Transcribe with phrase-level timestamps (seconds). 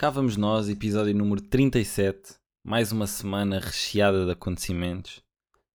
[0.00, 2.36] Cá vamos nós, episódio número 37.
[2.64, 5.22] Mais uma semana recheada de acontecimentos.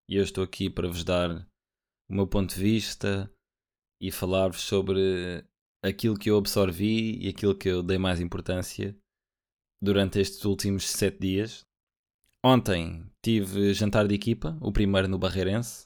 [0.10, 1.48] E eu estou aqui para vos dar
[2.10, 3.32] o meu ponto de vista
[4.02, 5.46] e falar-vos sobre
[5.84, 8.98] aquilo que eu absorvi e aquilo que eu dei mais importância
[9.80, 11.64] durante estes últimos sete dias.
[12.44, 15.86] Ontem tive jantar de equipa, o primeiro no Barreirense.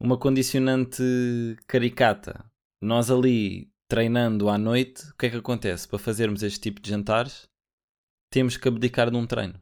[0.00, 1.00] Uma condicionante
[1.68, 2.44] caricata.
[2.82, 5.88] Nós ali treinando à noite, o que é que acontece?
[5.88, 7.48] Para fazermos este tipo de jantares,
[8.30, 9.60] temos que abdicar de um treino.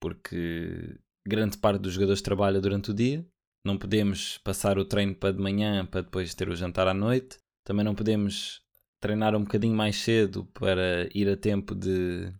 [0.00, 3.26] Porque grande parte dos jogadores trabalha durante o dia,
[3.64, 7.38] não podemos passar o treino para de manhã para depois ter o jantar à noite.
[7.64, 8.62] Também não podemos
[9.00, 12.32] treinar um bocadinho mais cedo para ir a tempo de,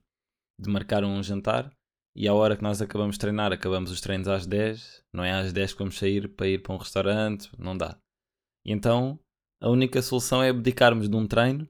[0.59, 1.73] de marcar um jantar.
[2.17, 5.33] E à hora que nós acabamos de treinar, acabamos os treinos às 10, não é
[5.33, 7.97] às 10 que vamos sair para ir para um restaurante, não dá.
[8.65, 9.21] E então
[9.61, 11.69] a única solução é abdicarmos de um treino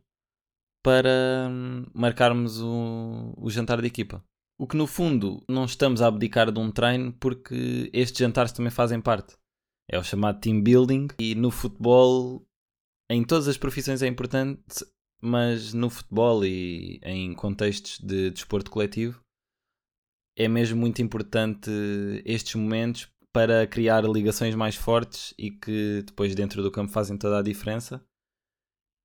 [0.83, 4.25] para hum, marcarmos o, o jantar de equipa.
[4.59, 8.71] O que no fundo não estamos a abdicar de um treino porque estes jantares também
[8.71, 9.37] fazem parte.
[9.91, 12.45] É o chamado team building e no futebol,
[13.09, 14.85] em todas as profissões é importante,
[15.21, 19.23] mas no futebol e em contextos de desporto coletivo
[20.39, 21.71] é mesmo muito importante
[22.25, 27.39] estes momentos para criar ligações mais fortes e que depois dentro do campo fazem toda
[27.39, 28.05] a diferença.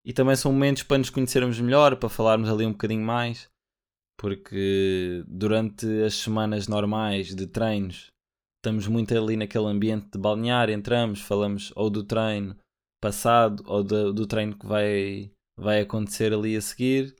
[0.03, 3.47] E também são momentos para nos conhecermos melhor, para falarmos ali um bocadinho mais,
[4.19, 8.07] porque durante as semanas normais de treinos
[8.57, 12.57] estamos muito ali naquele ambiente de balnear, entramos, falamos ou do treino
[12.99, 17.15] passado ou do, do treino que vai, vai acontecer ali a seguir,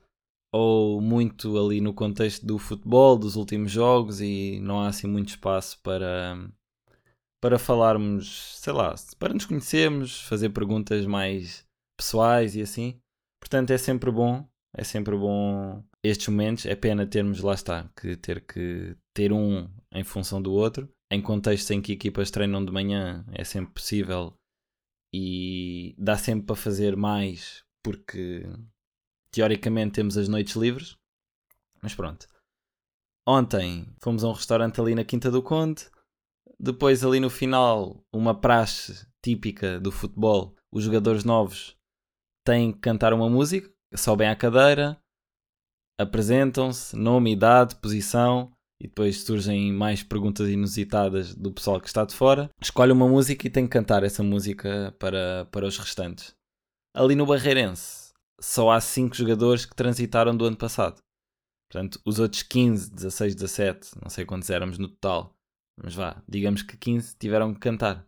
[0.52, 5.28] ou muito ali no contexto do futebol, dos últimos jogos, e não há assim muito
[5.28, 6.36] espaço para
[7.44, 11.62] para falarmos, sei lá, para nos conhecermos, fazer perguntas mais
[11.94, 12.98] pessoais e assim.
[13.38, 16.64] Portanto, é sempre bom, é sempre bom estes momentos.
[16.64, 20.88] É pena termos, lá está, que ter que ter um em função do outro.
[21.10, 24.32] Em contextos em que equipas treinam de manhã é sempre possível
[25.12, 28.48] e dá sempre para fazer mais porque
[29.30, 30.96] teoricamente temos as noites livres.
[31.82, 32.26] Mas pronto.
[33.28, 35.92] Ontem fomos a um restaurante ali na Quinta do Conde
[36.58, 41.76] depois, ali no final, uma praxe típica do futebol: os jogadores novos
[42.44, 44.98] têm que cantar uma música, sobem à cadeira,
[45.98, 52.14] apresentam-se, nome, idade, posição, e depois surgem mais perguntas inusitadas do pessoal que está de
[52.14, 52.50] fora.
[52.60, 56.34] Escolhe uma música e tem que cantar essa música para, para os restantes.
[56.94, 61.00] Ali no Barreirense, só há 5 jogadores que transitaram do ano passado.
[61.70, 65.34] Portanto, os outros 15, 16, 17, não sei quantos éramos no total,
[65.76, 68.06] mas vá, digamos que 15 tiveram que cantar.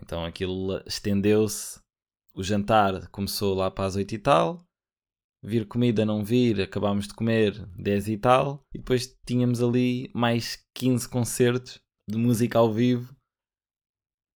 [0.00, 1.80] Então aquilo estendeu-se.
[2.34, 4.64] O jantar começou lá para as 8 e tal.
[5.44, 8.64] Vir comida, não vir, acabámos de comer 10 e tal.
[8.74, 13.14] E depois tínhamos ali mais 15 concertos de música ao vivo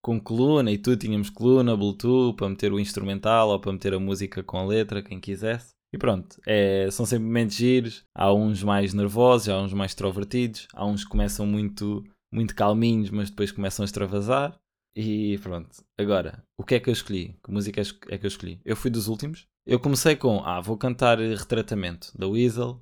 [0.02, 0.98] com coluna e tudo.
[0.98, 5.02] Tínhamos coluna, Bluetooth para meter o instrumental ou para meter a música com a letra,
[5.02, 5.70] quem quisesse.
[5.92, 8.04] E pronto, é, são sempre momentos giros.
[8.14, 13.10] Há uns mais nervosos, há uns mais extrovertidos, há uns que começam muito muito calminhos,
[13.10, 14.58] mas depois começam a extravasar.
[14.96, 15.84] E pronto.
[15.98, 17.38] Agora, o que é que eu escolhi?
[17.44, 18.60] Que música é que eu escolhi?
[18.64, 19.46] Eu fui dos últimos.
[19.66, 22.80] Eu comecei com, ah, vou cantar Retratamento da Weasel.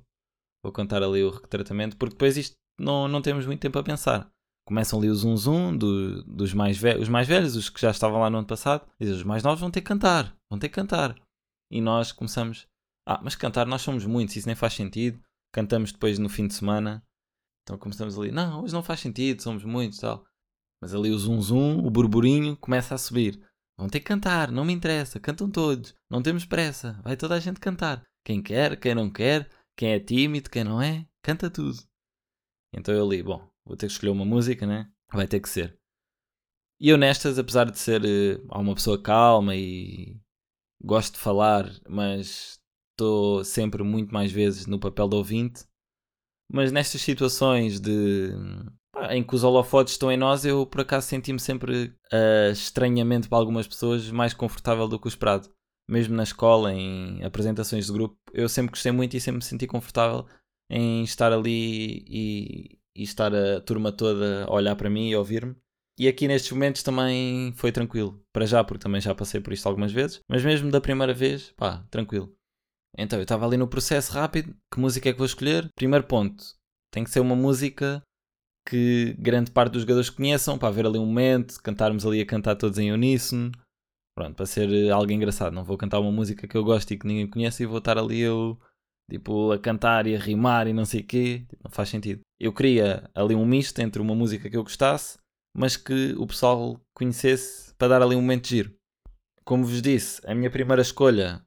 [0.63, 4.29] Vou cantar ali o Retratamento, porque depois isto não, não temos muito tempo a pensar.
[4.67, 7.91] Começam ali o zum zum do, dos mais velhos, os mais velhos, os que já
[7.91, 8.87] estavam lá no ano passado.
[8.99, 11.15] Dizem, os mais novos vão ter que cantar, vão ter que cantar.
[11.71, 12.65] E nós começamos,
[13.07, 15.21] ah, mas cantar nós somos muitos, isso nem faz sentido.
[15.53, 17.03] Cantamos depois no fim de semana
[17.65, 20.23] então começamos ali, não, hoje não faz sentido, somos muitos tal.
[20.79, 23.41] Mas ali o zum zum, o burburinho começa a subir.
[23.75, 27.39] Vão ter que cantar, não me interessa, cantam todos, não temos pressa, vai toda a
[27.39, 28.03] gente cantar.
[28.23, 31.75] Quem quer, quem não quer, quem é tímido, quem não é, canta tudo.
[32.71, 34.87] Então eu li, bom, vou ter que escolher uma música, né?
[35.11, 35.75] Vai ter que ser.
[36.79, 40.19] E eu nestas, apesar de ser uh, uma pessoa calma e
[40.83, 42.59] gosto de falar, mas
[42.91, 45.65] estou sempre muito mais vezes no papel de ouvinte,
[46.51, 48.31] mas nestas situações de
[49.09, 53.37] em que os holofotes estão em nós, eu por acaso senti-me sempre uh, estranhamente para
[53.37, 55.49] algumas pessoas mais confortável do que o esperado.
[55.87, 59.67] Mesmo na escola, em apresentações de grupo, eu sempre gostei muito e sempre me senti
[59.67, 60.25] confortável
[60.69, 65.55] em estar ali e, e estar a turma toda a olhar para mim e ouvir-me.
[65.97, 68.21] E aqui nestes momentos também foi tranquilo.
[68.33, 70.19] Para já, porque também já passei por isto algumas vezes.
[70.27, 72.34] Mas mesmo da primeira vez, pá, tranquilo.
[72.97, 75.69] Então eu estava ali no processo rápido, que música é que vou escolher?
[75.75, 76.43] Primeiro ponto,
[76.91, 78.01] tem que ser uma música
[78.67, 82.55] que grande parte dos jogadores conheçam, para haver ali um momento, cantarmos ali a cantar
[82.55, 83.51] todos em uníssono.
[84.17, 85.53] Pronto, para ser algo engraçado.
[85.53, 87.97] Não vou cantar uma música que eu gosto e que ninguém conhece e vou estar
[87.97, 88.57] ali eu
[89.09, 91.45] tipo, a cantar e a rimar e não sei o quê.
[91.49, 92.21] Tipo, não faz sentido.
[92.39, 95.19] Eu queria ali um misto entre uma música que eu gostasse,
[95.55, 98.75] mas que o pessoal conhecesse para dar ali um momento de giro.
[99.43, 101.44] Como vos disse, a minha primeira escolha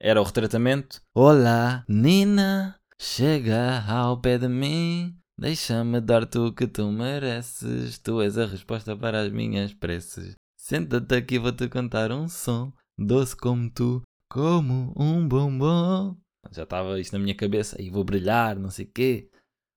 [0.00, 1.02] era o retratamento.
[1.14, 5.14] Olá, Nina, chega ao pé de mim.
[5.38, 7.98] Deixa-me dar-te o que tu mereces.
[7.98, 10.34] Tu és a resposta para as minhas preces.
[10.56, 12.72] Senta-te aqui, vou-te cantar um som.
[12.98, 16.16] Doce como tu, como um bombom.
[16.50, 17.80] Já estava isto na minha cabeça.
[17.80, 19.30] E vou brilhar, não sei quê.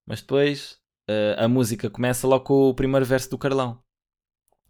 [0.07, 0.77] Mas depois
[1.09, 3.81] uh, a música começa logo com o primeiro verso do Carlão.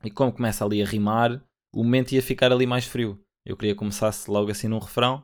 [0.03, 3.23] E como começa ali a rimar, o momento ia ficar ali mais frio.
[3.45, 5.23] Eu queria que começasse logo assim num refrão.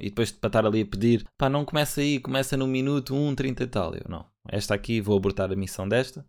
[0.00, 3.34] E depois para estar ali a pedir, pá, não começa aí, começa no minuto 1,
[3.34, 3.94] 30 e tal.
[3.94, 6.26] Eu não, esta aqui vou abortar a missão desta.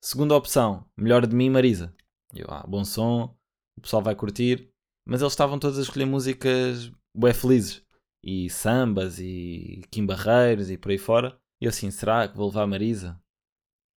[0.00, 1.94] Segunda opção, melhor de mim, Marisa.
[2.34, 3.36] Eu, ah, bom som,
[3.76, 4.70] o pessoal vai curtir.
[5.06, 7.82] Mas eles estavam todos a escolher músicas bué felizes.
[8.22, 11.38] E sambas, e Kim Barreiros, e por aí fora.
[11.60, 13.20] E eu assim, será que vou levar a Marisa?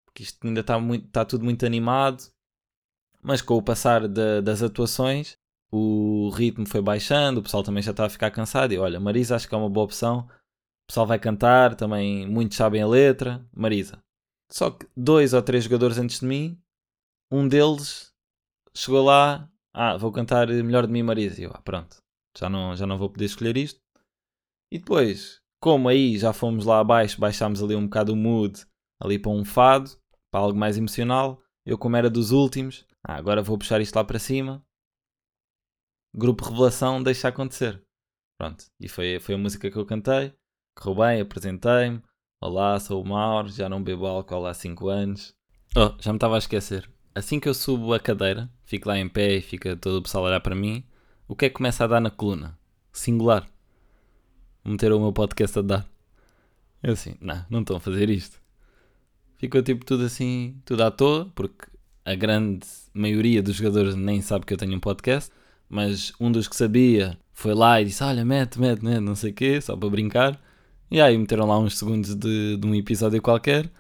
[0.06, 0.78] Porque isto ainda está
[1.12, 2.22] tá tudo muito animado.
[3.22, 5.36] Mas com o passar de, das atuações,
[5.70, 8.72] o ritmo foi baixando, o pessoal também já estava a ficar cansado.
[8.72, 10.28] E olha, Marisa acho que é uma boa opção.
[10.84, 13.46] O pessoal vai cantar, também muitos sabem a letra.
[13.54, 14.02] Marisa.
[14.50, 16.60] Só que dois ou três jogadores antes de mim,
[17.30, 18.12] um deles
[18.74, 21.40] chegou lá, ah, vou cantar melhor de mim, Marisa.
[21.40, 21.98] E eu, ah, pronto,
[22.36, 23.80] já não, já não vou poder escolher isto.
[24.72, 28.66] E depois, como aí já fomos lá abaixo, baixámos ali um bocado o mood,
[29.00, 29.90] ali para um fado,
[30.32, 31.40] para algo mais emocional.
[31.64, 34.64] Eu, como era dos últimos, ah, agora vou puxar isto lá para cima.
[36.12, 37.80] Grupo Revelação, deixa acontecer.
[38.36, 40.34] Pronto, e foi, foi a música que eu cantei.
[40.74, 42.02] Correu bem, apresentei-me.
[42.40, 45.32] Olá, sou o Mauro, já não bebo álcool há 5 anos.
[45.76, 46.90] Oh, já me estava a esquecer.
[47.14, 50.24] Assim que eu subo a cadeira, fico lá em pé e fica todo o pessoal
[50.24, 50.84] a olhar para mim,
[51.28, 52.58] o que é que começa a dar na coluna?
[52.92, 53.48] Singular.
[54.64, 55.88] Meter o meu podcast a dar.
[56.82, 58.40] Eu assim, não, não estão a fazer isto.
[59.36, 61.66] Ficou tipo tudo assim, tudo à toa, porque
[62.04, 65.30] a grande maioria dos jogadores nem sabe que eu tenho um podcast,
[65.70, 69.30] mas um dos que sabia foi lá e disse: Olha, mete, mete, mete, não sei
[69.30, 70.40] o quê, só para brincar.
[70.90, 73.70] E aí meteram lá uns segundos de, de um episódio qualquer,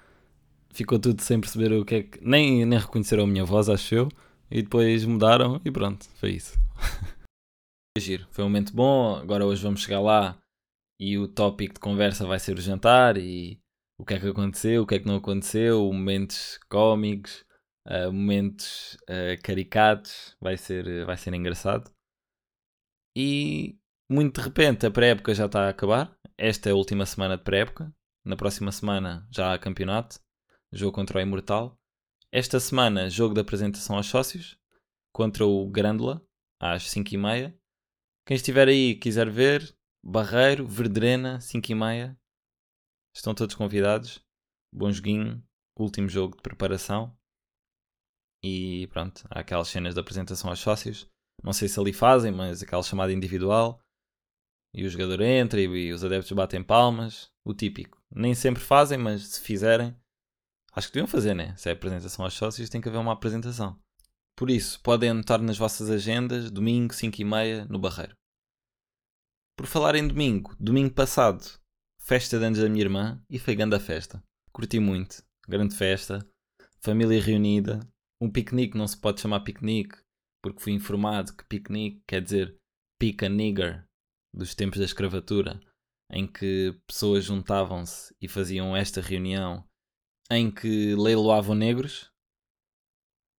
[0.72, 2.20] ficou tudo sem perceber o que é que.
[2.22, 4.08] Nem, nem reconheceram a minha voz, acho eu,
[4.50, 6.58] e depois mudaram e pronto, foi isso.
[7.98, 9.16] Giro, foi um momento bom.
[9.16, 10.38] Agora hoje vamos chegar lá
[10.98, 13.58] e o tópico de conversa vai ser o jantar e
[13.98, 17.44] o que é que aconteceu, o que é que não aconteceu, momentos cómicos,
[17.86, 21.90] uh, momentos uh, caricatos, vai ser, vai ser engraçado.
[23.16, 23.78] E
[24.10, 26.16] muito de repente a pré-época já está a acabar.
[26.36, 27.94] Esta é a última semana de pré-época.
[28.24, 30.20] Na próxima semana já há campeonato.
[30.72, 31.78] Jogo contra o Imortal.
[32.32, 34.58] Esta semana, jogo de apresentação aos sócios.
[35.12, 36.24] Contra o Grândola,
[36.60, 37.54] às 5h30.
[38.26, 42.16] Quem estiver aí quiser ver, Barreiro, Verdrena, 5h30.
[43.14, 44.24] Estão todos convidados.
[44.72, 45.42] Bom joguinho.
[45.76, 47.16] Último jogo de preparação.
[48.42, 51.06] E pronto, há aquelas cenas de apresentação aos sócios.
[51.42, 53.80] Não sei se ali fazem, mas aquela chamada individual.
[54.72, 57.30] E o jogador entra e, e os adeptos batem palmas.
[57.44, 58.00] O típico.
[58.10, 59.96] Nem sempre fazem, mas se fizerem,
[60.72, 61.54] acho que deviam fazer, né?
[61.56, 63.78] Se é apresentação aos sócios, tem que haver uma apresentação.
[64.36, 68.16] Por isso, podem anotar nas vossas agendas, domingo, 5 e meia, no Barreiro.
[69.56, 71.44] Por falar em domingo, domingo passado,
[71.98, 74.22] festa de anos da minha irmã e foi grande a festa.
[74.52, 76.26] Curti muito, grande festa,
[76.80, 77.80] família reunida,
[78.20, 79.96] um piquenique não se pode chamar piquenique,
[80.42, 82.56] porque fui informado que piquenique quer dizer
[82.98, 83.86] pica nigger,
[84.34, 85.60] dos tempos da escravatura,
[86.10, 89.64] em que pessoas juntavam-se e faziam esta reunião
[90.30, 92.10] em que leiloavam negros.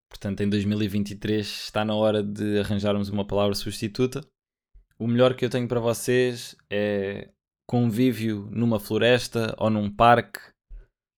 [0.09, 4.27] Portanto, em 2023 está na hora de arranjarmos uma palavra substituta.
[4.99, 7.31] O melhor que eu tenho para vocês é
[7.69, 10.41] convívio numa floresta ou num parque,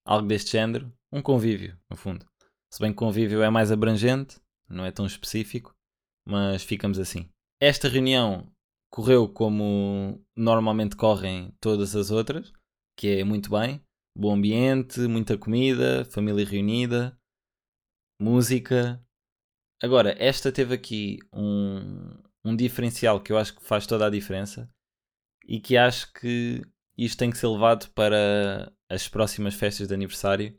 [0.07, 0.92] algo deste género.
[1.11, 2.26] Um convívio, no fundo.
[2.72, 5.76] Se bem que convívio é mais abrangente, não é tão específico,
[6.26, 7.28] mas ficamos assim.
[7.60, 8.50] Esta reunião
[8.90, 12.50] correu como normalmente correm todas as outras,
[12.96, 13.84] que é muito bem.
[14.16, 17.14] Bom ambiente, muita comida, família reunida,
[18.18, 19.04] música.
[19.82, 24.66] Agora, esta teve aqui um, um diferencial que eu acho que faz toda a diferença
[25.46, 26.62] e que acho que
[26.96, 30.56] isto tem que ser levado para as próximas festas de aniversário,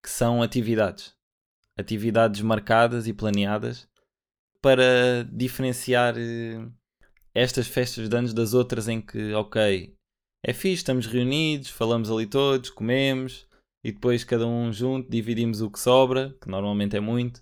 [0.00, 1.15] que são atividades
[1.78, 3.88] atividades marcadas e planeadas
[4.62, 6.66] para diferenciar eh,
[7.34, 9.94] estas festas de anos das outras em que, ok,
[10.44, 13.46] é fixe, estamos reunidos, falamos ali todos, comemos
[13.84, 17.40] e depois cada um junto dividimos o que sobra, que normalmente é muito,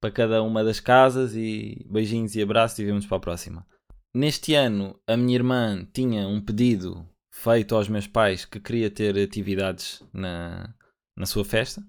[0.00, 3.66] para cada uma das casas e beijinhos e abraços e vemos para a próxima.
[4.14, 9.16] neste ano a minha irmã tinha um pedido feito aos meus pais que queria ter
[9.18, 10.74] atividades na,
[11.16, 11.82] na sua festa.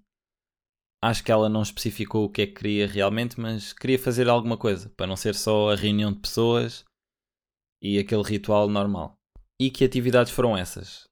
[1.03, 4.55] Acho que ela não especificou o que é que queria realmente, mas queria fazer alguma
[4.55, 6.85] coisa para não ser só a reunião de pessoas
[7.81, 9.17] e aquele ritual normal.
[9.59, 11.05] E que atividades foram essas?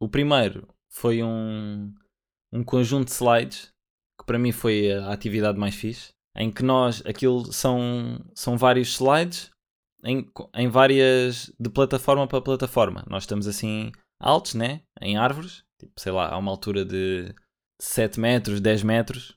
[0.00, 1.94] O primeiro foi um,
[2.52, 3.68] um conjunto de slides,
[4.18, 8.88] que para mim foi a atividade mais fixe, em que nós, aquilo são, são vários
[8.88, 9.50] slides
[10.04, 13.04] em, em várias, de plataforma para plataforma.
[13.08, 14.82] Nós estamos assim altos, né?
[15.00, 17.32] Em árvores, tipo, sei lá, a uma altura de
[17.82, 19.36] 7 metros, 10 metros,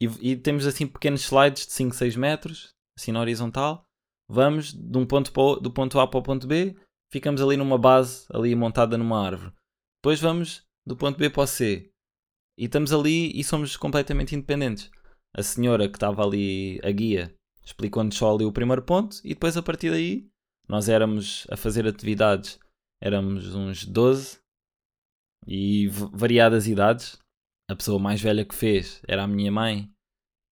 [0.00, 3.84] e, e temos assim pequenos slides de 5, 6 metros, assim na horizontal.
[4.28, 6.76] Vamos de um ponto o, do ponto A para o ponto B,
[7.10, 9.52] ficamos ali numa base, ali montada numa árvore.
[10.00, 11.90] Depois vamos do ponto B para o C.
[12.56, 14.90] E estamos ali e somos completamente independentes.
[15.34, 17.34] A senhora que estava ali, a guia,
[17.64, 20.28] explicou-nos só ali o primeiro ponto e depois a partir daí
[20.68, 22.58] nós éramos a fazer atividades,
[23.00, 24.38] éramos uns 12
[25.46, 27.21] e variadas idades.
[27.72, 29.90] A pessoa mais velha que fez era a minha mãe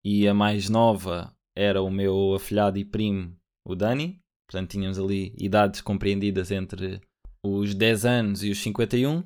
[0.02, 4.18] e a mais nova era o meu afilhado e primo, o Dani.
[4.50, 6.98] Portanto, tínhamos ali idades compreendidas entre
[7.44, 9.22] os 10 anos e os 51.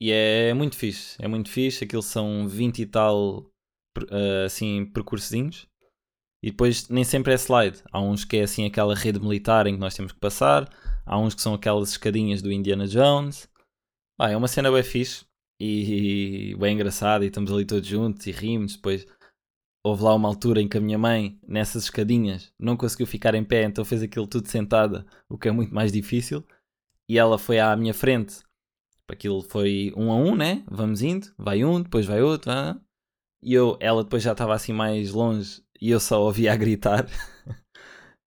[0.00, 1.82] E é muito fixe, é muito fixe.
[1.82, 3.50] Aquilo são 20 e tal,
[4.12, 5.66] eh, assim, percursinhos.
[6.44, 7.82] E depois nem sempre é slide.
[7.90, 10.72] Há uns que é assim aquela rede militar em que nós temos que passar.
[11.04, 13.50] Há uns que são aquelas escadinhas do Indiana Jones.
[14.16, 15.27] Ah, é uma cena bem fixe
[15.60, 17.24] e, e bem engraçada.
[17.24, 18.76] E estamos ali todos juntos e rimos.
[18.76, 19.06] Depois
[19.84, 23.44] houve lá uma altura em que a minha mãe, nessas escadinhas, não conseguiu ficar em
[23.44, 26.44] pé, então fez aquilo tudo sentada, o que é muito mais difícil.
[27.08, 28.40] E ela foi à minha frente.
[29.08, 30.62] Aquilo foi um a um, né?
[30.70, 32.50] Vamos indo, vai um, depois vai outro.
[32.52, 32.78] Ah.
[33.42, 37.06] E eu, ela depois já estava assim mais longe e eu só ouvia a gritar.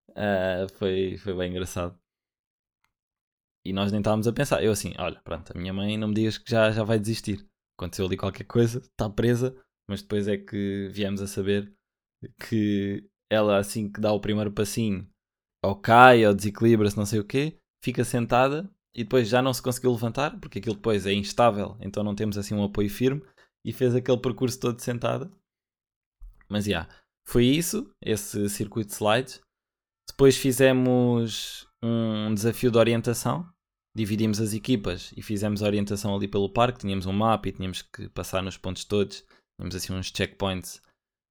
[0.10, 2.01] uh, foi, foi bem engraçado.
[3.66, 4.64] E nós nem estávamos a pensar.
[4.64, 7.46] Eu assim, olha, pronto, a minha mãe não me digas que já, já vai desistir.
[7.78, 9.56] Aconteceu ali qualquer coisa, está presa,
[9.90, 11.72] mas depois é que viemos a saber
[12.48, 15.08] que ela assim que dá o primeiro passinho,
[15.64, 19.62] ou cai, ou desequilibra-se, não sei o quê, fica sentada e depois já não se
[19.62, 23.24] conseguiu levantar, porque aquilo depois é instável, então não temos assim um apoio firme,
[23.66, 25.32] e fez aquele percurso todo sentada.
[26.50, 29.42] Mas já, yeah, foi isso, esse circuito de slides.
[30.10, 33.48] Depois fizemos um desafio de orientação.
[33.96, 36.80] Dividimos as equipas e fizemos a orientação ali pelo parque.
[36.80, 39.26] Tínhamos um mapa e tínhamos que passar nos pontos todos.
[39.60, 40.82] Tínhamos assim uns checkpoints.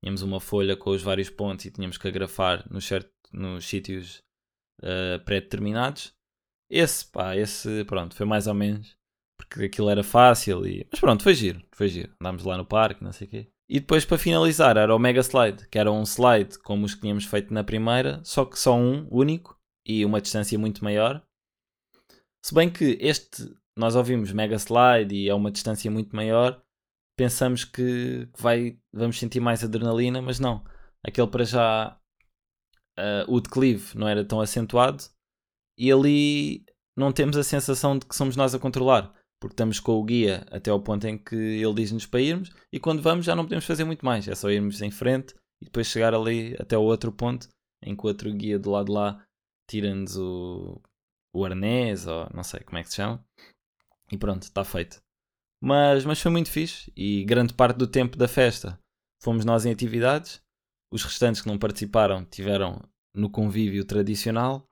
[0.02, 4.23] Tínhamos uma folha com os vários pontos e tínhamos que agrafar nos, certo, nos sítios
[4.83, 6.12] uh, pré-determinados.
[6.71, 8.97] Esse, pá, esse, pronto, foi mais ou menos.
[9.38, 10.87] Porque aquilo era fácil e...
[10.90, 12.12] Mas pronto, foi giro, foi giro.
[12.21, 13.49] Andámos lá no parque, não sei o quê.
[13.69, 17.02] E depois para finalizar era o Mega Slide, que era um slide como os que
[17.02, 19.59] tínhamos feito na primeira, só que só um único
[19.90, 21.23] e uma distância muito maior.
[22.44, 26.62] Se bem que este nós ouvimos Mega Slide e é uma distância muito maior,
[27.16, 30.64] pensamos que vai, vamos sentir mais adrenalina, mas não.
[31.04, 31.99] Aquele para já
[32.99, 35.02] uh, o declive não era tão acentuado
[35.78, 36.64] e ali
[36.97, 40.47] não temos a sensação de que somos nós a controlar porque estamos com o guia
[40.50, 43.64] até ao ponto em que ele diz-nos para irmos e quando vamos já não podemos
[43.64, 47.11] fazer muito mais, é só irmos em frente e depois chegar ali até o outro
[47.11, 47.49] ponto
[47.82, 49.25] em que o outro guia do lado de lá
[49.70, 50.80] tira-nos o,
[51.32, 53.24] o arnês ou não sei como é que se chama
[54.10, 55.00] e pronto, está feito.
[55.62, 58.78] Mas, mas foi muito fixe e grande parte do tempo da festa
[59.22, 60.42] fomos nós em atividades,
[60.92, 62.82] os restantes que não participaram tiveram
[63.14, 64.66] no convívio tradicional,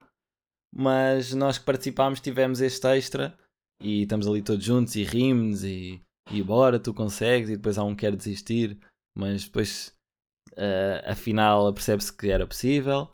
[0.75, 3.39] mas nós que participámos tivemos este extra
[3.81, 7.85] e estamos ali todos juntos e rimos e, e bora, tu consegues, e depois há
[7.85, 8.79] um que quer desistir,
[9.17, 9.95] mas depois
[10.53, 13.11] uh, afinal percebe-se que era possível.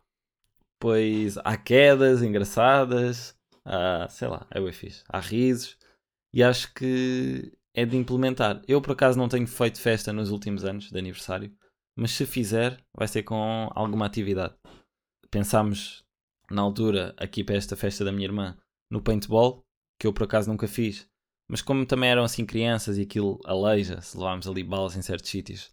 [0.84, 5.78] Depois há quedas engraçadas, há, sei lá, é bem fixe, há risos
[6.30, 8.60] e acho que é de implementar.
[8.68, 11.50] Eu por acaso não tenho feito festa nos últimos anos de aniversário,
[11.96, 14.56] mas se fizer vai ser com alguma atividade.
[15.30, 16.04] Pensámos
[16.50, 18.54] na altura, aqui para esta festa da minha irmã,
[18.90, 19.64] no paintball,
[19.98, 21.08] que eu por acaso nunca fiz.
[21.48, 25.30] Mas como também eram assim crianças e aquilo aleija, se levarmos ali balas em certos
[25.30, 25.72] sítios,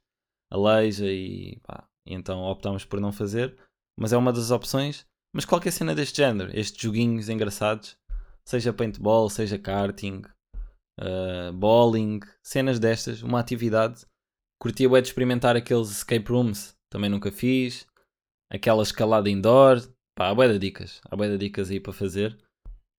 [0.50, 3.58] aleija e pá, então optámos por não fazer.
[4.00, 5.06] Mas é uma das opções.
[5.34, 7.96] Mas qualquer cena deste género, estes joguinhos engraçados,
[8.46, 10.24] seja paintball, seja karting,
[11.00, 14.06] uh, bowling, cenas destas, uma atividade.
[14.60, 17.88] Curtia bem de experimentar aqueles escape rooms, também nunca fiz.
[18.52, 19.82] Aquela escalada indoor,
[20.16, 22.38] pá, há de dicas, há bué dicas aí para fazer.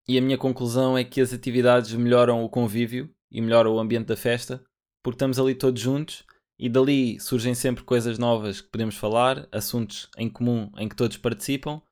[0.08, 4.06] E a minha conclusão é que as atividades melhoram o convívio e melhoram o ambiente
[4.06, 4.64] da festa,
[5.02, 6.24] porque estamos ali todos juntos
[6.62, 11.16] e dali surgem sempre coisas novas que podemos falar, assuntos em comum em que todos
[11.16, 11.82] participam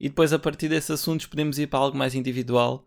[0.00, 2.84] E depois, a partir desses assuntos, podemos ir para algo mais individual,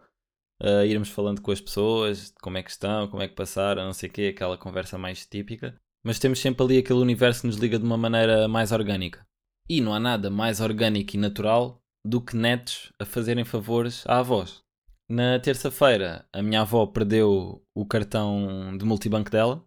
[0.62, 3.94] uh, irmos falando com as pessoas, como é que estão, como é que passaram, não
[3.94, 5.74] sei o quê, aquela conversa mais típica.
[6.04, 9.26] Mas temos sempre ali aquele universo que nos liga de uma maneira mais orgânica.
[9.70, 14.20] E não há nada mais orgânico e natural do que netos a fazerem favores à
[14.20, 14.62] avós.
[15.10, 19.66] Na terça-feira, a minha avó perdeu o cartão de multibanco dela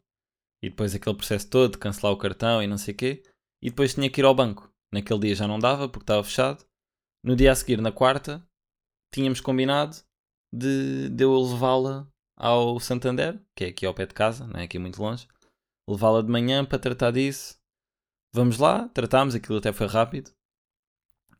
[0.64, 3.22] e depois aquele processo todo de cancelar o cartão e não sei o quê.
[3.62, 4.72] E depois tinha que ir ao banco.
[4.92, 6.64] Naquele dia já não dava porque estava fechado.
[7.22, 8.42] No dia a seguir, na quarta,
[9.12, 9.96] tínhamos combinado
[10.52, 14.64] de, de eu levá-la ao Santander, que é aqui ao pé de casa, não é
[14.64, 15.28] aqui muito longe.
[15.88, 17.58] Levá-la de manhã para tratar disso.
[18.34, 20.30] Vamos lá, tratámos, aquilo até foi rápido.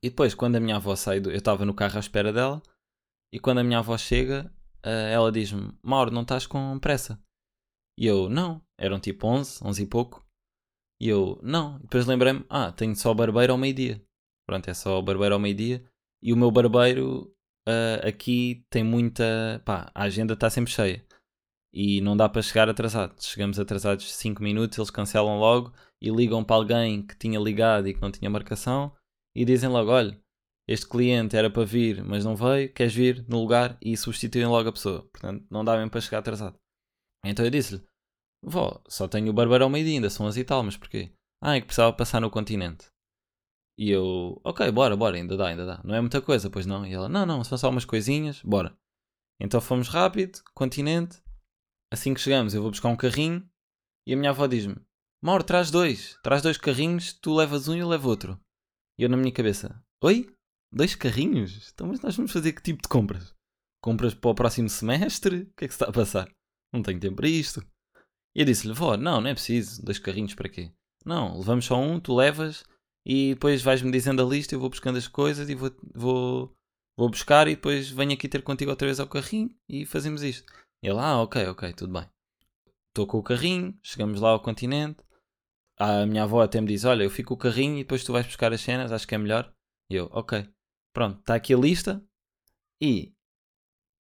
[0.03, 2.63] E depois, quando a minha avó saiu, eu estava no carro à espera dela
[3.33, 4.53] e quando a minha avó chega,
[4.85, 7.19] uh, ela diz-me: Mauro, não estás com pressa?
[7.99, 8.63] E eu: Não.
[8.79, 10.25] Eram tipo 11, 11 e pouco.
[11.01, 11.77] E eu: Não.
[11.79, 14.03] E depois lembrei-me: Ah, tenho só barbeiro ao meio-dia.
[14.47, 15.85] Pronto, é só barbeiro ao meio-dia.
[16.23, 17.35] E o meu barbeiro
[17.69, 19.63] uh, aqui tem muita.
[19.65, 21.05] Pá, a agenda está sempre cheia.
[21.73, 23.21] E não dá para chegar atrasado.
[23.21, 27.95] Chegamos atrasados 5 minutos, eles cancelam logo e ligam para alguém que tinha ligado e
[27.95, 28.93] que não tinha marcação
[29.35, 30.19] e dizem logo: Olha,
[30.69, 34.69] este cliente era para vir, mas não veio, queres vir no lugar e substituem logo
[34.69, 35.03] a pessoa.
[35.13, 36.59] Portanto, não dá mesmo para chegar atrasado.
[37.25, 37.83] Então eu disse-lhe:
[38.43, 41.13] Vó, só tenho o barbeiro ao meio-dia, ainda são as e tal, mas porquê?
[41.43, 42.87] Ah, é que precisava passar no continente.
[43.77, 45.81] E eu, ok, bora, bora, ainda dá, ainda dá.
[45.83, 46.87] Não é muita coisa, pois não?
[46.87, 48.77] E ela, não, não, são só umas coisinhas, bora.
[49.41, 51.21] Então fomos rápido, continente.
[51.93, 53.49] Assim que chegamos, eu vou buscar um carrinho
[54.07, 54.77] e a minha avó diz-me:
[55.23, 58.39] Mauro, traz dois, traz dois carrinhos, tu levas um e eu levo outro.
[58.99, 60.31] E eu na minha cabeça: Oi?
[60.73, 61.71] Dois carrinhos?
[61.73, 63.35] Então, mas nós vamos fazer que tipo de compras?
[63.81, 65.43] Compras para o próximo semestre?
[65.43, 66.29] O que é que se está a passar?
[66.75, 67.65] Não tenho tempo para isto.
[68.35, 69.81] E eu disse-lhe, vó, não, não é preciso.
[69.85, 70.73] Dois carrinhos para quê?
[71.07, 72.65] Não, levamos só um, tu levas
[73.07, 76.57] e depois vais-me dizendo a lista, eu vou buscando as coisas e vou, vou,
[76.97, 80.51] vou buscar e depois venho aqui ter contigo outra vez ao carrinho e fazemos isto.
[80.83, 82.09] E ele, ah, ok, ok, tudo bem.
[82.89, 85.01] Estou com o carrinho, chegamos lá ao continente.
[85.79, 88.13] A minha avó até me diz, olha, eu fico com o carrinho e depois tu
[88.13, 89.53] vais buscar as cenas, acho que é melhor.
[89.91, 90.49] E eu, ok.
[90.93, 92.05] Pronto, está aqui a lista
[92.81, 93.15] e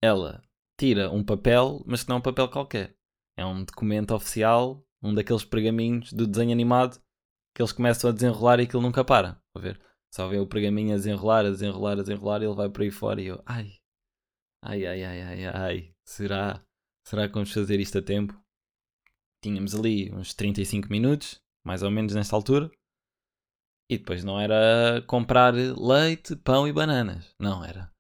[0.02, 0.42] ela
[0.78, 2.96] tira um papel, mas que não é um papel qualquer.
[3.36, 7.00] É um documento oficial, um daqueles pergaminhos do desenho animado
[7.54, 9.40] que eles começam a desenrolar e aquilo nunca para.
[9.54, 9.80] A ver?
[10.12, 12.90] Só vê o pergaminho a desenrolar, a desenrolar, a desenrolar e ele vai por aí
[12.90, 13.72] fora e eu, ai,
[14.62, 16.64] ai, ai, ai, ai, ai, será?
[17.06, 18.40] Será que vamos fazer isto a tempo?
[19.42, 22.70] Tínhamos ali uns 35 minutos, mais ou menos nesta altura.
[23.90, 27.34] E depois não era comprar leite, pão e bananas.
[27.38, 27.93] Não, era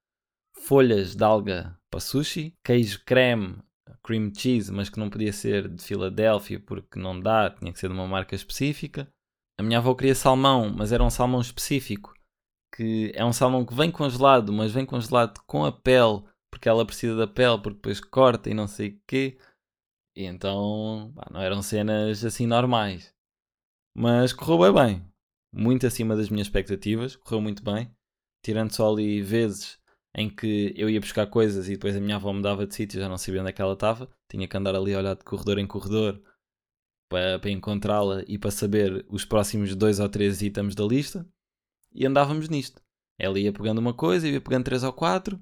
[0.66, 3.58] folhas de alga para sushi, queijo creme,
[4.02, 7.88] cream cheese, mas que não podia ser de Filadélfia porque não dá, tinha que ser
[7.88, 9.06] de uma marca específica.
[9.58, 12.14] A minha avó queria salmão, mas era um salmão específico,
[12.74, 16.86] que é um salmão que vem congelado, mas vem congelado com a pele, porque ela
[16.86, 19.38] precisa da pele, porque depois corta e não sei o quê.
[20.16, 23.14] E então, não eram cenas assim normais.
[23.94, 25.12] Mas correu bem, bem
[25.52, 27.94] muito acima das minhas expectativas, correu muito bem,
[28.42, 29.78] tirando só ali vezes
[30.14, 33.08] em que eu ia buscar coisas e depois a minha avó mudava de sítio, já
[33.08, 35.58] não sabia onde é que ela estava, tinha que andar ali a olhar de corredor
[35.58, 36.22] em corredor
[37.08, 41.26] para, encontrá-la e para saber os próximos dois ou três itens da lista,
[41.92, 42.82] e andávamos nisto.
[43.18, 45.40] Ela ia pegando uma coisa, ia pegando três ou quatro,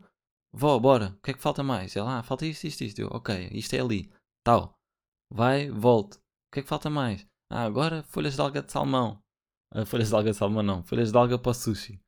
[0.53, 1.97] vó, bora, o que é que falta mais?
[1.97, 2.99] Ela, ah, falta isto, isto, isto.
[3.01, 4.11] Eu, ok, isto é ali,
[4.45, 4.79] tal.
[5.31, 6.19] Vai, volte.
[6.19, 6.21] O
[6.53, 7.27] que é que falta mais?
[7.51, 9.23] Ah, agora folhas de alga de salmão.
[9.75, 11.99] Uh, folhas de alga de salmão não, folhas de alga para o sushi.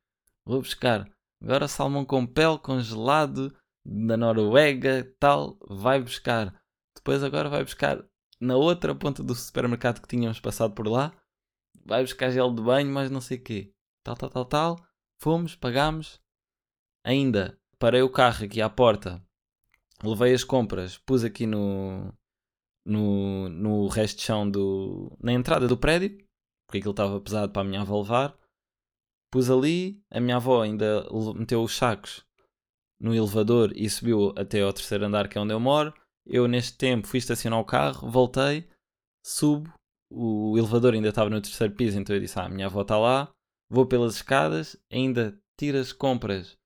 [0.45, 1.09] Vou buscar.
[1.45, 3.55] Agora salmão com pele congelado
[3.85, 6.59] da Noruega, tal, vai buscar.
[6.95, 8.03] Depois agora vai buscar
[8.41, 11.13] na outra ponta do supermercado que tínhamos passado por lá.
[11.85, 13.71] Vai buscar gel de banho, mas não sei quê.
[14.03, 14.87] Tal, tal, tal, tal.
[15.21, 16.19] Fomos, pagámos.
[17.03, 19.23] Ainda parei o carro aqui à porta.
[20.03, 22.11] Levei as compras, pus aqui no,
[22.83, 26.25] no, no resto de chão do, na entrada do prédio
[26.65, 28.35] porque aquilo estava pesado para a minha avó levar.
[29.35, 32.25] Pus ali, a minha avó ainda meteu os sacos
[32.97, 35.93] no elevador e subiu até ao terceiro andar, que é onde eu moro.
[36.25, 38.65] Eu, neste tempo, fui estacionar o carro, voltei,
[39.25, 39.69] subo,
[40.09, 43.29] o elevador ainda estava no terceiro piso, então eu disse: Ah, minha avó está lá,
[43.69, 46.57] vou pelas escadas, ainda tiro as compras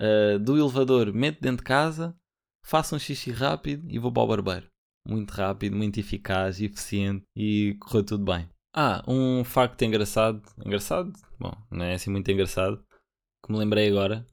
[0.00, 2.18] uh, do elevador, meto dentro de casa,
[2.64, 4.66] faço um xixi rápido e vou para o barbeiro.
[5.06, 8.51] Muito rápido, muito eficaz, eficiente e correu tudo bem.
[8.74, 10.42] Ah, um facto engraçado.
[10.64, 11.12] Engraçado?
[11.38, 12.84] Bom, não é assim muito engraçado.
[13.44, 14.26] Que me lembrei agora.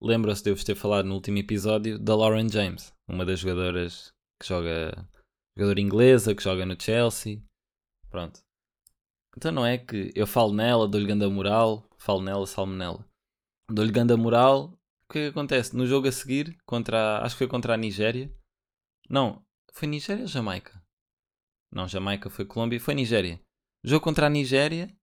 [0.00, 4.12] Lembra-se de eu vos ter falado no último episódio da Lauren James, uma das jogadoras
[4.40, 5.06] que joga.
[5.56, 7.42] jogadora inglesa, que joga no Chelsea.
[8.10, 8.40] Pronto.
[9.36, 13.04] Então não é que eu falo nela, dou-lhe grande moral, falo nela, salmo nela.
[13.70, 14.72] dou-lhe ganda moral.
[15.08, 15.76] O que é que acontece?
[15.76, 18.32] No jogo a seguir, contra, a- acho que foi contra a Nigéria.
[19.08, 20.80] Não, foi Nigéria ou Jamaica?
[21.72, 23.40] Não, Jamaica foi Colômbia, foi Nigéria.
[23.84, 24.94] Jogo contra a Nigéria,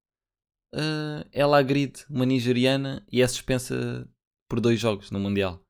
[0.73, 4.07] eh, ela agride uma nigeriana e é suspensa
[4.49, 5.61] por dois jogos no Mundial.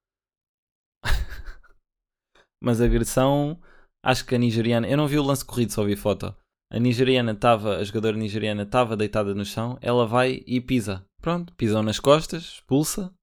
[2.61, 3.61] Mas a agressão,
[4.03, 6.35] acho que a nigeriana, eu não vi o lance corrido, só vi foto.
[6.71, 11.05] A nigeriana estava, a jogadora nigeriana estava deitada no chão, ela vai e pisa.
[11.21, 13.13] Pronto, pisou nas costas, expulsa,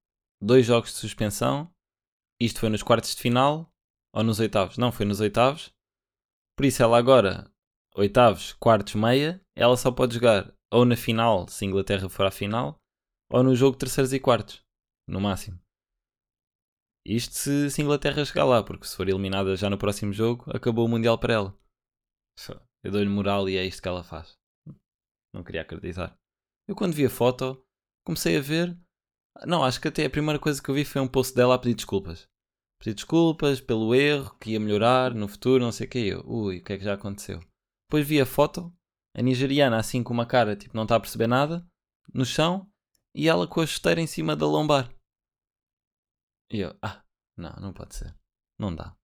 [0.41, 1.69] dois jogos de suspensão.
[2.41, 3.69] Isto foi nos quartos de final
[4.13, 4.77] ou nos oitavos?
[4.77, 5.71] Não, foi nos oitavos.
[6.57, 7.51] Por isso ela agora,
[7.95, 12.31] oitavos, quartos, meia, ela só pode jogar ou na final, se a Inglaterra for à
[12.31, 12.77] final,
[13.31, 14.61] ou no jogo terceiros e quartos,
[15.07, 15.59] no máximo.
[17.07, 20.43] Isto se, se a Inglaterra chegar lá, porque se for eliminada já no próximo jogo,
[20.53, 21.59] acabou o Mundial para ela.
[22.83, 24.33] Eu dou-lhe moral e é isto que ela faz.
[25.33, 26.17] Não queria acreditar.
[26.67, 27.63] Eu quando vi a foto,
[28.05, 28.77] comecei a ver.
[29.45, 31.59] Não, acho que até a primeira coisa que eu vi foi um post dela a
[31.59, 32.27] pedir desculpas.
[32.79, 35.99] Pedir desculpas pelo erro, que ia melhorar no futuro, não sei o que.
[35.99, 37.39] Eu, ui, o que é que já aconteceu?
[37.87, 38.73] Depois vi a foto,
[39.13, 41.67] a nigeriana assim com uma cara, tipo, não está a perceber nada,
[42.13, 42.69] no chão,
[43.13, 44.93] e ela com a chuteira em cima da lombar.
[46.51, 47.03] E eu, ah,
[47.37, 48.15] não, não pode ser.
[48.59, 48.95] Não dá.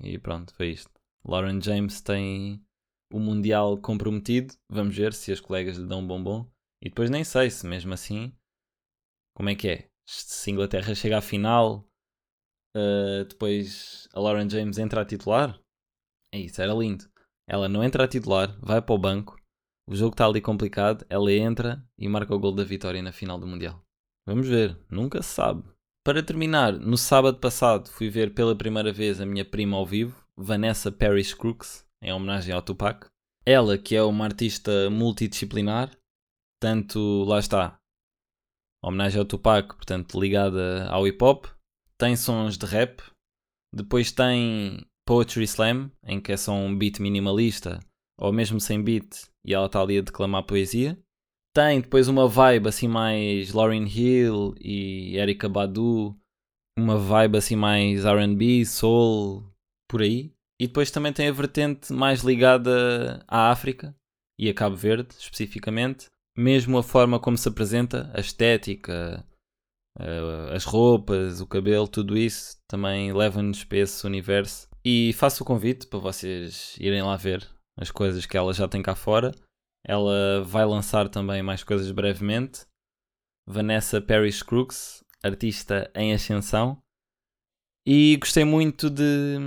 [0.00, 0.90] E pronto, foi isto.
[1.24, 2.64] Lauren James tem
[3.12, 4.54] o Mundial comprometido.
[4.68, 6.50] Vamos ver se as colegas lhe dão um bombom.
[6.80, 8.32] E depois nem sei se mesmo assim.
[9.34, 9.90] Como é que é?
[10.06, 11.88] Se a Inglaterra chega à final,
[12.76, 15.60] uh, depois a Lauren James entra a titular.
[16.32, 17.10] É isso, era lindo.
[17.48, 19.40] Ela não entra a titular, vai para o banco.
[19.88, 21.06] O jogo está ali complicado.
[21.08, 23.82] Ela entra e marca o gol da vitória na final do Mundial.
[24.26, 25.64] Vamos ver, nunca se sabe.
[26.04, 30.22] Para terminar, no sábado passado fui ver pela primeira vez a minha prima ao vivo,
[30.36, 33.06] Vanessa Paris Crooks, em homenagem ao Tupac.
[33.46, 35.90] Ela, que é uma artista multidisciplinar,
[36.60, 37.78] tanto lá está,
[38.82, 41.46] homenagem ao Tupac, portanto ligada ao hip hop,
[41.98, 43.02] tem sons de rap,
[43.74, 47.80] depois tem Poetry Slam, em que é só um beat minimalista,
[48.20, 50.98] ou mesmo sem beat, e ela está ali a declamar poesia.
[51.56, 56.14] Tem depois uma vibe assim mais Lauryn Hill e Erika Badu,
[56.78, 59.50] uma vibe assim mais RB, soul,
[59.88, 60.30] por aí.
[60.60, 63.96] E depois também tem a vertente mais ligada à África
[64.38, 66.08] e a Cabo Verde, especificamente.
[66.36, 69.26] Mesmo a forma como se apresenta, a estética,
[69.98, 74.67] eh, as roupas, o cabelo, tudo isso também leva-nos para esse universo.
[74.84, 78.82] E faço o convite para vocês irem lá ver as coisas que ela já tem
[78.82, 79.32] cá fora.
[79.84, 82.66] Ela vai lançar também mais coisas brevemente.
[83.46, 86.82] Vanessa Paris Crooks, artista em ascensão.
[87.86, 89.38] E gostei muito de.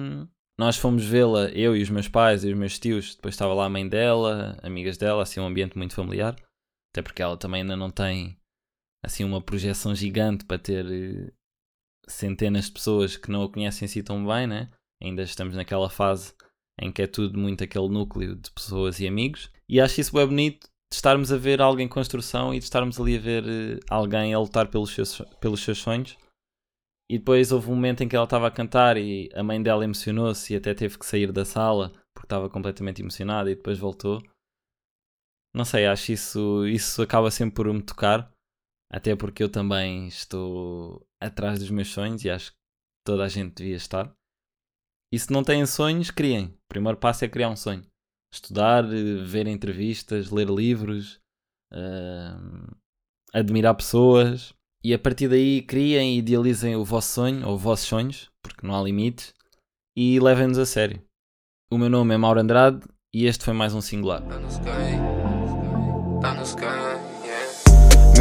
[0.57, 3.15] Nós fomos vê-la, eu e os meus pais e os meus tios.
[3.15, 6.35] Depois estava lá a mãe dela, amigas dela, assim, um ambiente muito familiar.
[6.91, 8.37] Até porque ela também ainda não tem
[9.03, 11.31] assim uma projeção gigante para ter eh,
[12.07, 14.69] centenas de pessoas que não a conhecem assim tão bem, né?
[15.01, 16.33] Ainda estamos naquela fase
[16.79, 19.51] em que é tudo muito aquele núcleo de pessoas e amigos.
[19.67, 22.99] E acho isso bem bonito de estarmos a ver algo em construção e de estarmos
[22.99, 26.17] ali a ver eh, alguém a lutar pelos seus, pelos seus sonhos.
[27.09, 29.83] E depois houve um momento em que ela estava a cantar e a mãe dela
[29.83, 34.21] emocionou-se e até teve que sair da sala porque estava completamente emocionada e depois voltou.
[35.53, 38.31] Não sei, acho isso, isso acaba sempre por me tocar.
[38.89, 42.57] Até porque eu também estou atrás dos meus sonhos e acho que
[43.05, 44.13] toda a gente devia estar.
[45.11, 46.45] E se não têm sonhos, criem.
[46.45, 47.83] O primeiro passo é criar um sonho.
[48.33, 51.19] Estudar, eh, ver entrevistas, ler livros,
[51.73, 52.75] uh,
[53.33, 54.53] admirar pessoas.
[54.83, 58.65] E a partir daí criem e idealizem o vosso sonho ou os vossos sonhos, porque
[58.65, 59.33] não há limites,
[59.95, 61.01] e levem-nos a sério.
[61.71, 62.81] O meu nome é Mauro Andrade
[63.13, 64.21] e este foi mais um singular.
[64.21, 64.71] Tá no sky,
[66.21, 66.90] tá no sky, yeah.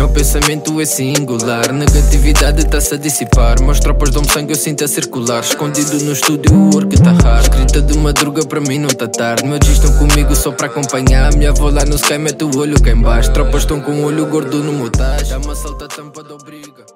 [0.01, 3.61] Meu pensamento é singular, negatividade está-se a dissipar.
[3.61, 5.43] Meus tropas dão sangue, eu sinto a circular.
[5.43, 7.43] Escondido no estúdio, o work tá hard.
[7.43, 9.45] Escrita de madruga, para mim não tá tarde.
[9.45, 11.35] Meus dias estão comigo só para acompanhar.
[11.35, 13.31] Minha avó lá no sky mete o olho cá em baixo.
[13.31, 15.33] Tropas estão com o olho gordo no motage.
[15.33, 16.91] Dá uma salta tampa da obriga.